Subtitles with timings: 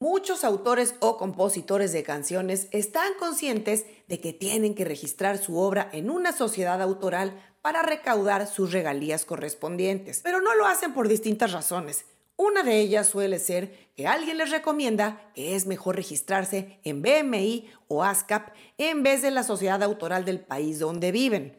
[0.00, 5.90] Muchos autores o compositores de canciones están conscientes de que tienen que registrar su obra
[5.92, 11.50] en una sociedad autoral para recaudar sus regalías correspondientes, pero no lo hacen por distintas
[11.50, 12.04] razones.
[12.36, 17.68] Una de ellas suele ser que alguien les recomienda que es mejor registrarse en BMI
[17.88, 21.58] o ASCAP en vez de la sociedad autoral del país donde viven.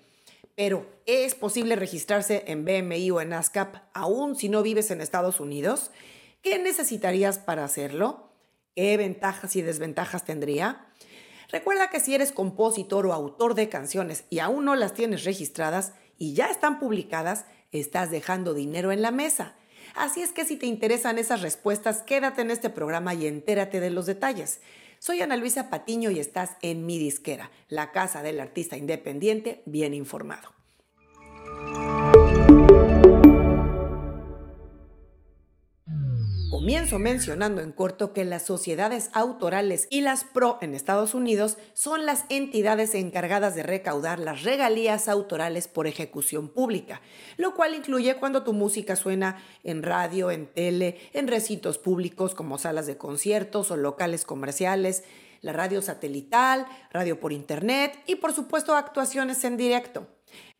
[0.55, 5.41] Pero, ¿es posible registrarse en BMI o en ASCAP aún si no vives en Estados
[5.41, 5.91] Unidos?
[6.41, 8.28] ¿Qué necesitarías para hacerlo?
[8.79, 10.85] ¿Qué ventajas y desventajas tendría?
[11.51, 15.91] Recuerda que si eres compositor o autor de canciones y aún no las tienes registradas
[16.17, 17.43] y ya están publicadas,
[17.73, 19.57] estás dejando dinero en la mesa.
[19.95, 23.89] Así es que si te interesan esas respuestas, quédate en este programa y entérate de
[23.89, 24.61] los detalles.
[24.97, 29.93] Soy Ana Luisa Patiño y estás en Mi Disquera, la casa del artista independiente bien
[29.93, 30.58] informado.
[36.97, 42.25] Mencionando en corto que las sociedades autorales y las PRO en Estados Unidos son las
[42.29, 47.01] entidades encargadas de recaudar las regalías autorales por ejecución pública,
[47.37, 52.57] lo cual incluye cuando tu música suena en radio, en tele, en recintos públicos como
[52.57, 55.03] salas de conciertos o locales comerciales,
[55.41, 60.07] la radio satelital, radio por internet y por supuesto actuaciones en directo.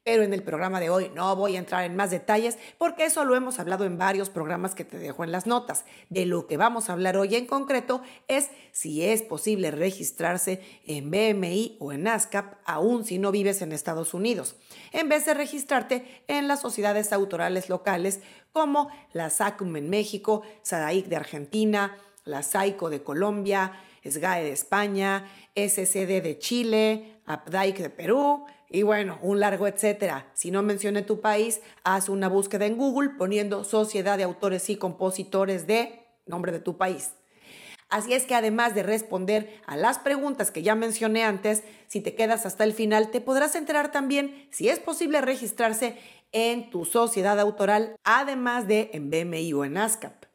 [0.03, 3.25] Pero en el programa de hoy no voy a entrar en más detalles porque eso
[3.25, 5.85] lo hemos hablado en varios programas que te dejo en las notas.
[6.09, 11.11] De lo que vamos a hablar hoy en concreto es si es posible registrarse en
[11.11, 14.55] BMI o en ASCAP aún si no vives en Estados Unidos,
[14.91, 21.07] en vez de registrarte en las sociedades autorales locales como la SACUM en México, SADAIC
[21.07, 28.45] de Argentina, la SAICO de Colombia, SGAE de España, SCD de Chile, APDAIC de Perú,
[28.69, 30.29] y bueno, un largo etcétera.
[30.33, 34.75] Si no mencioné tu país, haz una búsqueda en Google poniendo Sociedad de Autores y
[34.75, 37.11] Compositores de nombre de tu país.
[37.89, 42.13] Así es que además de responder a las preguntas que ya mencioné antes, si te
[42.13, 45.97] quedas hasta el final, te podrás enterar también si es posible registrarse
[46.31, 50.25] en tu sociedad autoral, además de en BMI o en ASCAP.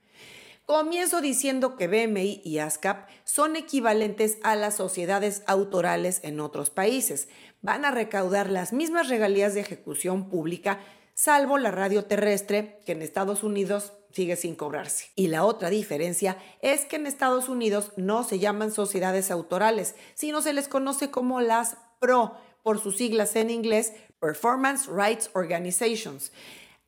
[0.67, 7.29] Comienzo diciendo que BMI y ASCAP son equivalentes a las sociedades autorales en otros países.
[7.65, 10.81] Van a recaudar las mismas regalías de ejecución pública,
[11.15, 15.07] salvo la radio terrestre, que en Estados Unidos sigue sin cobrarse.
[15.17, 20.43] Y la otra diferencia es que en Estados Unidos no se llaman sociedades autorales, sino
[20.43, 26.33] se les conoce como las PRO, por sus siglas en inglés, Performance Rights Organizations.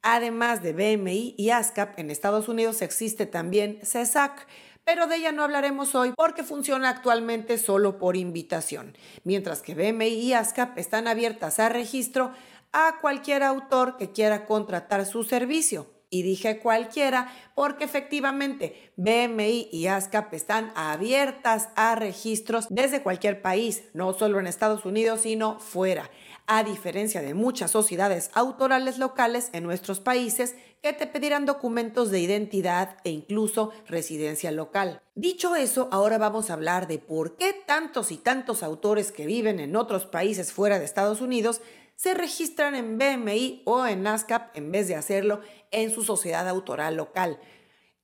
[0.03, 4.47] Además de BMI y ASCAP, en Estados Unidos existe también CESAC,
[4.87, 10.07] pero de ella no hablaremos hoy porque funciona actualmente solo por invitación, mientras que BMI
[10.07, 12.31] y ASCAP están abiertas a registro
[12.73, 15.96] a cualquier autor que quiera contratar su servicio.
[16.17, 23.83] Y dije cualquiera porque efectivamente BMI y ASCAP están abiertas a registros desde cualquier país,
[23.93, 26.11] no solo en Estados Unidos, sino fuera
[26.47, 32.21] a diferencia de muchas sociedades autorales locales en nuestros países que te pedirán documentos de
[32.21, 35.03] identidad e incluso residencia local.
[35.15, 39.61] Dicho eso, ahora vamos a hablar de por qué tantos y tantos autores que viven
[39.61, 41.61] en otros países fuera de Estados Unidos
[41.97, 45.41] se registran en BMI o en ASCAP en vez de hacerlo
[45.71, 47.39] en su sociedad autoral local.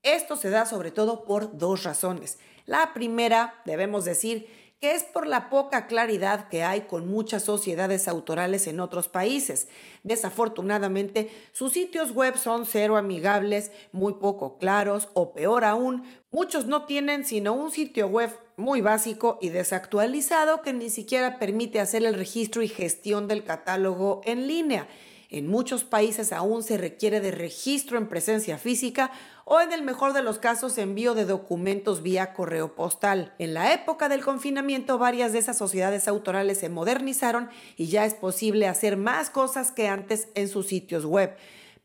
[0.03, 2.39] Esto se da sobre todo por dos razones.
[2.67, 4.49] La primera, debemos decir,
[4.83, 9.69] que es por la poca claridad que hay con muchas sociedades autorales en otros países.
[10.03, 16.03] Desafortunadamente, sus sitios web son cero amigables, muy poco claros o peor aún,
[16.33, 21.79] muchos no tienen sino un sitio web muy básico y desactualizado que ni siquiera permite
[21.79, 24.89] hacer el registro y gestión del catálogo en línea.
[25.33, 29.11] En muchos países aún se requiere de registro en presencia física
[29.47, 33.35] o en el mejor de los casos envío de documentos vía correo postal.
[33.39, 37.49] En la época del confinamiento varias de esas sociedades autorales se modernizaron
[37.79, 41.35] y ya es posible hacer más cosas que antes en sus sitios web.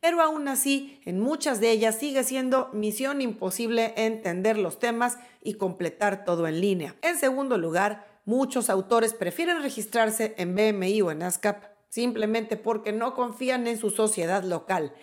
[0.01, 5.53] Pero aún así, en muchas de ellas sigue siendo misión imposible entender los temas y
[5.53, 6.97] completar todo en línea.
[7.01, 13.13] En segundo lugar, muchos autores prefieren registrarse en BMI o en ASCAP simplemente porque no
[13.13, 14.93] confían en su sociedad local.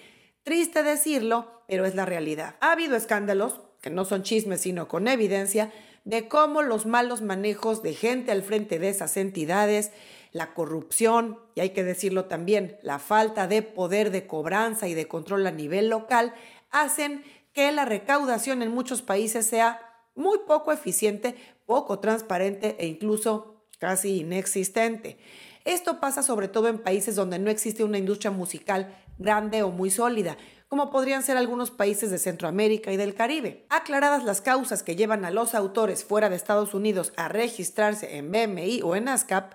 [0.43, 2.57] Triste decirlo, pero es la realidad.
[2.61, 5.73] Ha habido escándalos, que no son chismes sino con evidencia,
[6.05, 9.91] de cómo los malos manejos de gente al frente de esas entidades,
[10.33, 15.09] la corrupción, y hay que decirlo también, la falta de poder de cobranza y de
[15.09, 16.35] control a nivel local,
[16.71, 19.81] hacen que la recaudación en muchos países sea
[20.15, 25.19] muy poco eficiente, poco transparente e incluso casi inexistente.
[25.65, 29.91] Esto pasa sobre todo en países donde no existe una industria musical grande o muy
[29.91, 30.37] sólida,
[30.69, 33.67] como podrían ser algunos países de Centroamérica y del Caribe.
[33.71, 38.31] Aclaradas las causas que llevan a los autores fuera de Estados Unidos a registrarse en
[38.31, 39.55] BMI o en ASCAP,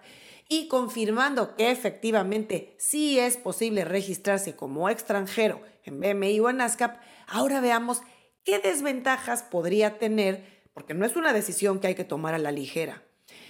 [0.52, 7.00] y confirmando que efectivamente sí es posible registrarse como extranjero en BMI o en ASCAP,
[7.28, 8.02] ahora veamos
[8.44, 12.52] qué desventajas podría tener, porque no es una decisión que hay que tomar a la
[12.52, 13.04] ligera.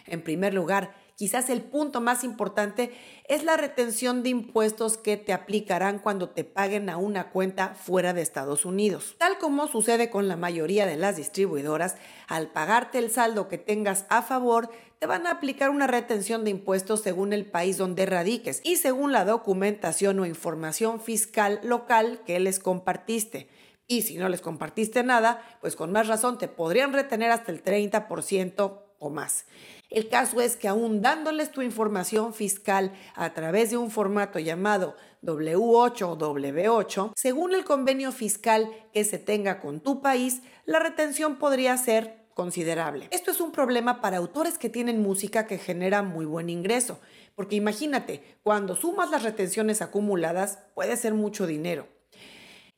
[0.08, 2.94] En primer lugar, quizás el punto más importante
[3.28, 8.14] es la retención de impuestos que te aplicarán cuando te paguen a una cuenta fuera
[8.14, 9.16] de Estados Unidos.
[9.18, 11.98] Tal como sucede con la mayoría de las distribuidoras,
[12.30, 14.70] al pagarte el saldo que tengas a favor,
[15.00, 19.12] te van a aplicar una retención de impuestos según el país donde radiques y según
[19.12, 23.50] la documentación o información fiscal local que les compartiste.
[23.88, 27.62] Y si no les compartiste nada, pues con más razón te podrían retener hasta el
[27.62, 29.46] 30% o más.
[29.90, 34.96] El caso es que aún dándoles tu información fiscal a través de un formato llamado
[35.24, 41.38] W8 o W8, según el convenio fiscal que se tenga con tu país, la retención
[41.38, 43.08] podría ser considerable.
[43.12, 47.00] Esto es un problema para autores que tienen música que genera muy buen ingreso,
[47.36, 51.88] porque imagínate, cuando sumas las retenciones acumuladas puede ser mucho dinero.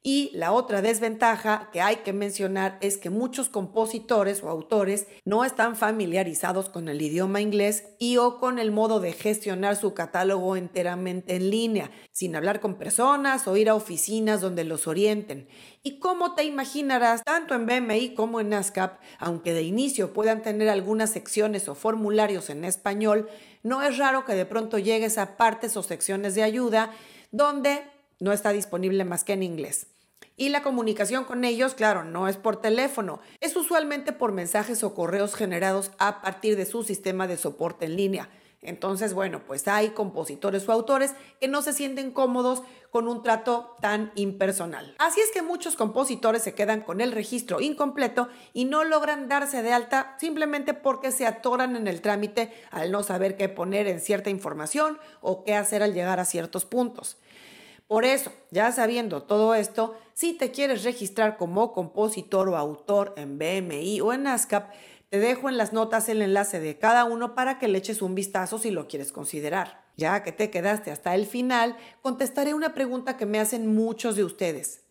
[0.03, 5.45] Y la otra desventaja que hay que mencionar es que muchos compositores o autores no
[5.45, 10.55] están familiarizados con el idioma inglés y o con el modo de gestionar su catálogo
[10.55, 15.47] enteramente en línea, sin hablar con personas o ir a oficinas donde los orienten.
[15.83, 20.69] Y como te imaginarás, tanto en BMI como en ASCAP, aunque de inicio puedan tener
[20.69, 23.29] algunas secciones o formularios en español,
[23.61, 26.91] no es raro que de pronto llegues a partes o secciones de ayuda
[27.31, 27.83] donde
[28.21, 29.87] no está disponible más que en inglés.
[30.37, 34.95] Y la comunicación con ellos, claro, no es por teléfono, es usualmente por mensajes o
[34.95, 38.29] correos generados a partir de su sistema de soporte en línea.
[38.63, 43.75] Entonces, bueno, pues hay compositores o autores que no se sienten cómodos con un trato
[43.81, 44.95] tan impersonal.
[44.99, 49.63] Así es que muchos compositores se quedan con el registro incompleto y no logran darse
[49.63, 53.99] de alta simplemente porque se atoran en el trámite al no saber qué poner en
[53.99, 57.17] cierta información o qué hacer al llegar a ciertos puntos.
[57.91, 63.37] Por eso, ya sabiendo todo esto, si te quieres registrar como compositor o autor en
[63.37, 64.71] BMI o en ASCAP,
[65.09, 68.15] te dejo en las notas el enlace de cada uno para que le eches un
[68.15, 69.83] vistazo si lo quieres considerar.
[69.97, 74.23] Ya que te quedaste hasta el final, contestaré una pregunta que me hacen muchos de
[74.23, 74.85] ustedes.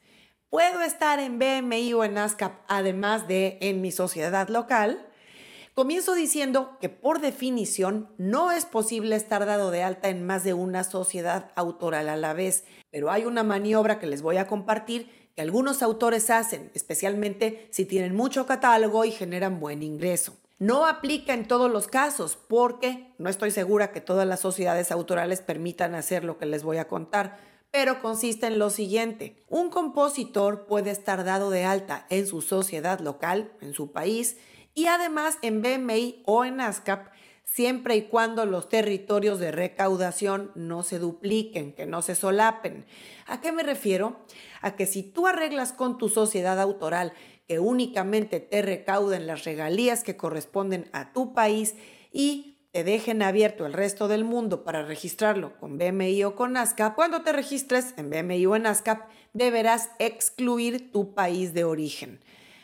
[0.51, 5.10] ¿Puedo estar en BMI o en ASCAP además de en mi sociedad local?
[5.75, 10.53] Comienzo diciendo que por definición no es posible estar dado de alta en más de
[10.53, 15.31] una sociedad autoral a la vez, pero hay una maniobra que les voy a compartir
[15.37, 20.37] que algunos autores hacen, especialmente si tienen mucho catálogo y generan buen ingreso.
[20.59, 25.41] No aplica en todos los casos porque no estoy segura que todas las sociedades autorales
[25.41, 27.39] permitan hacer lo que les voy a contar,
[27.71, 29.37] pero consiste en lo siguiente.
[29.49, 34.37] Un compositor puede estar dado de alta en su sociedad local, en su país,
[34.75, 37.09] y además en BMI o en ASCAP
[37.45, 42.87] siempre y cuando los territorios de recaudación no se dupliquen, que no se solapen.
[43.27, 44.21] ¿A qué me refiero?
[44.61, 47.13] A que si tú arreglas con tu sociedad autoral
[47.49, 51.75] que únicamente te recauden las regalías que corresponden a tu país
[52.13, 56.95] y te dejen abierto el resto del mundo para registrarlo con BMI o con ASCAP,
[56.95, 62.21] cuando te registres en BMI o en ASCAP, deberás excluir tu país de origen.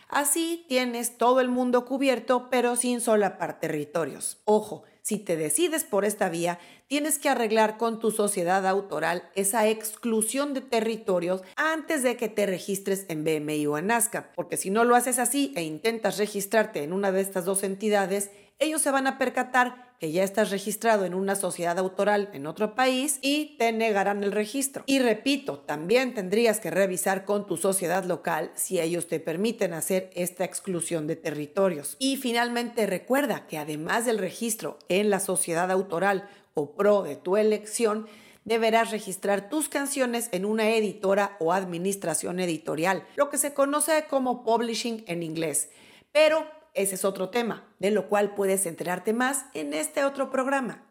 [0.08, 4.38] Así tienes todo el mundo cubierto, pero sin solapar territorios.
[4.44, 6.58] Ojo, si te decides por esta vía,
[6.88, 12.46] tienes que arreglar con tu sociedad autoral esa exclusión de territorios antes de que te
[12.46, 16.82] registres en BMI o en ASCAP, porque si no lo haces así e intentas registrarte
[16.82, 21.04] en una de estas dos entidades, ellos se van a percatar que ya estás registrado
[21.04, 24.82] en una sociedad autoral en otro país y te negarán el registro.
[24.86, 30.10] Y repito, también tendrías que revisar con tu sociedad local si ellos te permiten hacer
[30.14, 31.96] esta exclusión de territorios.
[31.98, 37.36] Y finalmente recuerda que además del registro en la sociedad autoral o pro de tu
[37.36, 38.06] elección,
[38.44, 44.44] deberás registrar tus canciones en una editora o administración editorial, lo que se conoce como
[44.44, 45.70] publishing en inglés.
[46.12, 46.46] Pero
[46.76, 50.84] ese es otro tema, de lo cual puedes enterarte más en este otro programa.